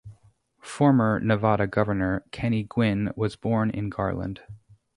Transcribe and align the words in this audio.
Former 0.63 1.19
Nevada 1.19 1.67
Governor 1.67 2.23
Kenny 2.31 2.63
Guinn 2.75 3.11
was 3.15 3.35
born 3.35 3.69
in 3.69 3.91
Garland. 3.91 4.41